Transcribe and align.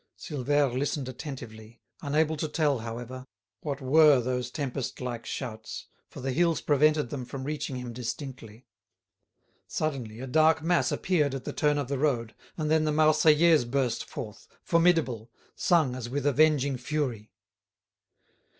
Silvère 0.17 0.75
listened 0.75 1.07
attentively, 1.07 1.79
unable 2.01 2.35
to 2.35 2.47
tell, 2.47 2.79
however, 2.79 3.23
what 3.59 3.81
were 3.81 4.19
those 4.19 4.49
tempest 4.49 4.99
like 4.99 5.27
shouts, 5.27 5.89
for 6.09 6.21
the 6.21 6.31
hills 6.31 6.59
prevented 6.59 7.11
them 7.11 7.23
from 7.23 7.43
reaching 7.43 7.75
him 7.75 7.93
distinctly. 7.93 8.65
Suddenly 9.67 10.19
a 10.19 10.25
dark 10.25 10.63
mass 10.63 10.91
appeared 10.91 11.35
at 11.35 11.43
the 11.43 11.53
turn 11.53 11.77
of 11.77 11.87
the 11.87 11.99
road, 11.99 12.33
and 12.57 12.71
then 12.71 12.83
the 12.85 12.91
"Marseillaise" 12.91 13.63
burst 13.63 14.05
forth, 14.09 14.47
formidable, 14.63 15.29
sung 15.55 15.93
as 15.95 16.09
with 16.09 16.25
avenging 16.25 16.77
fury. 16.77 17.29